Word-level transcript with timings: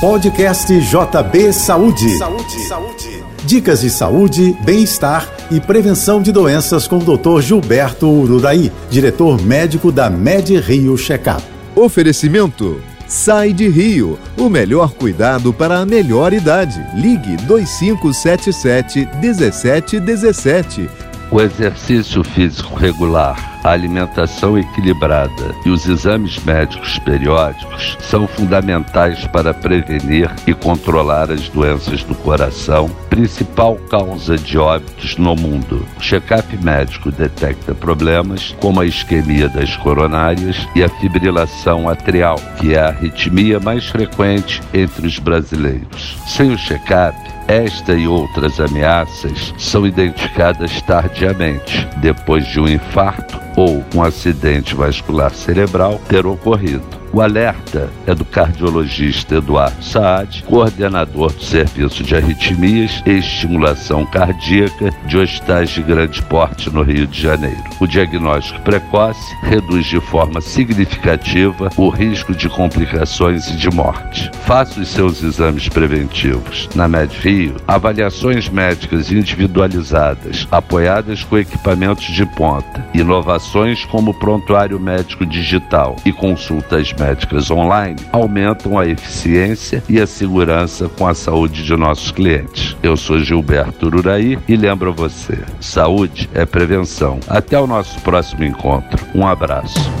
Podcast 0.00 0.72
JB 0.80 1.52
Saúde. 1.52 2.16
Saúde. 2.16 2.58
Saúde. 2.66 3.24
Dicas 3.44 3.82
de 3.82 3.90
saúde, 3.90 4.56
bem-estar 4.64 5.30
e 5.50 5.60
prevenção 5.60 6.22
de 6.22 6.32
doenças 6.32 6.88
com 6.88 6.96
o 6.96 7.18
Dr. 7.18 7.42
Gilberto 7.42 8.08
Ururaí, 8.08 8.72
diretor 8.90 9.38
médico 9.42 9.92
da 9.92 10.08
Med 10.08 10.58
Rio 10.58 10.96
Checkup. 10.96 11.42
Oferecimento 11.76 12.80
Sai 13.06 13.52
de 13.52 13.68
Rio, 13.68 14.18
o 14.38 14.48
melhor 14.48 14.94
cuidado 14.94 15.52
para 15.52 15.80
a 15.80 15.84
melhor 15.84 16.32
idade. 16.32 16.82
Ligue 16.94 17.36
2577 17.44 19.06
1717. 19.20 20.88
O 21.30 21.42
exercício 21.42 22.24
físico 22.24 22.74
regular 22.74 23.49
a 23.62 23.70
alimentação 23.70 24.58
equilibrada 24.58 25.54
e 25.64 25.70
os 25.70 25.86
exames 25.86 26.38
médicos 26.44 26.98
periódicos 27.00 27.96
são 28.00 28.26
fundamentais 28.26 29.26
para 29.28 29.52
prevenir 29.52 30.30
e 30.46 30.54
controlar 30.54 31.30
as 31.30 31.48
doenças 31.48 32.02
do 32.04 32.14
coração, 32.14 32.88
principal 33.08 33.76
causa 33.90 34.36
de 34.36 34.58
óbitos 34.58 35.16
no 35.16 35.34
mundo. 35.34 35.86
O 35.96 36.00
check-up 36.00 36.56
médico 36.62 37.10
detecta 37.10 37.74
problemas 37.74 38.54
como 38.60 38.80
a 38.80 38.86
isquemia 38.86 39.48
das 39.48 39.76
coronárias 39.76 40.56
e 40.74 40.82
a 40.82 40.88
fibrilação 40.88 41.88
atrial, 41.88 42.36
que 42.58 42.74
é 42.74 42.80
a 42.80 42.88
arritmia 42.88 43.60
mais 43.60 43.86
frequente 43.86 44.60
entre 44.72 45.06
os 45.06 45.18
brasileiros. 45.18 46.16
Sem 46.26 46.52
o 46.52 46.58
check-up, 46.58 47.16
esta 47.48 47.94
e 47.94 48.06
outras 48.06 48.60
ameaças 48.60 49.52
são 49.58 49.84
identificadas 49.84 50.80
tardiamente, 50.82 51.84
depois 51.96 52.46
de 52.46 52.60
um 52.60 52.68
infarto 52.68 53.40
ou 53.60 53.84
um 53.94 54.02
acidente 54.02 54.74
vascular 54.74 55.34
cerebral 55.34 56.00
ter 56.08 56.24
ocorrido. 56.24 56.82
O 57.12 57.20
alerta 57.20 57.90
é 58.06 58.14
do 58.14 58.24
cardiologista 58.24 59.34
Eduardo 59.34 59.82
Saad, 59.84 60.44
coordenador 60.44 61.32
do 61.32 61.42
Serviço 61.42 62.02
de 62.04 62.14
Arritmias 62.14 63.02
e 63.04 63.18
Estimulação 63.18 64.06
Cardíaca 64.06 64.90
de 65.06 65.18
hospitais 65.18 65.70
de 65.70 65.82
grande 65.82 66.22
porte 66.22 66.70
no 66.70 66.82
Rio 66.82 67.06
de 67.08 67.20
Janeiro. 67.20 67.62
O 67.80 67.86
diagnóstico 67.86 68.62
precoce 68.62 69.34
reduz 69.42 69.86
de 69.86 70.00
forma 70.00 70.40
significativa 70.40 71.68
o 71.76 71.90
risco 71.90 72.32
de 72.32 72.48
complicações 72.48 73.48
e 73.48 73.56
de 73.56 73.68
morte. 73.70 74.30
Faça 74.50 74.80
os 74.80 74.88
seus 74.88 75.22
exames 75.22 75.68
preventivos. 75.68 76.68
Na 76.74 76.88
Med 76.88 77.16
Rio, 77.20 77.54
avaliações 77.68 78.48
médicas 78.48 79.12
individualizadas, 79.12 80.48
apoiadas 80.50 81.22
com 81.22 81.38
equipamentos 81.38 82.06
de 82.06 82.26
ponta, 82.26 82.84
inovações 82.92 83.84
como 83.84 84.12
prontuário 84.12 84.80
médico 84.80 85.24
digital 85.24 85.94
e 86.04 86.12
consultas 86.12 86.92
médicas 86.94 87.48
online 87.48 88.00
aumentam 88.10 88.76
a 88.76 88.88
eficiência 88.88 89.84
e 89.88 90.00
a 90.00 90.06
segurança 90.06 90.88
com 90.88 91.06
a 91.06 91.14
saúde 91.14 91.62
de 91.62 91.76
nossos 91.76 92.10
clientes. 92.10 92.76
Eu 92.82 92.96
sou 92.96 93.20
Gilberto 93.20 93.86
Ururaí 93.86 94.36
e 94.48 94.56
lembro 94.56 94.92
você: 94.92 95.38
saúde 95.60 96.28
é 96.34 96.44
prevenção. 96.44 97.20
Até 97.28 97.56
o 97.56 97.68
nosso 97.68 98.00
próximo 98.00 98.42
encontro. 98.42 98.98
Um 99.14 99.24
abraço. 99.24 99.99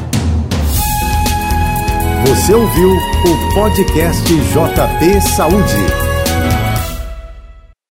Você 2.30 2.54
ouviu 2.54 2.92
o 2.92 3.54
podcast 3.54 4.22
JP 4.24 5.20
Saúde. 5.20 6.09